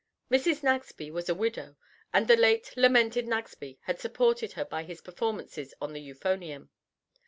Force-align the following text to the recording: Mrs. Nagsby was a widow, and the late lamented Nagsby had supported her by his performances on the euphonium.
Mrs. 0.31 0.63
Nagsby 0.63 1.11
was 1.11 1.29
a 1.29 1.35
widow, 1.35 1.75
and 2.11 2.27
the 2.27 2.35
late 2.35 2.75
lamented 2.75 3.27
Nagsby 3.27 3.77
had 3.81 3.99
supported 3.99 4.53
her 4.53 4.65
by 4.65 4.81
his 4.81 4.99
performances 4.99 5.75
on 5.79 5.93
the 5.93 6.01
euphonium. 6.01 6.69